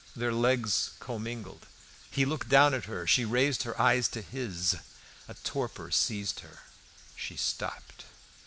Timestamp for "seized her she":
5.91-7.37